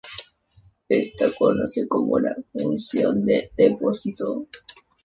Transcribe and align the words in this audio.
Ésta 0.89 1.29
conoce 1.37 1.87
como 1.87 2.15
función 2.53 3.23
de 3.23 3.51
depósito. 3.55 4.47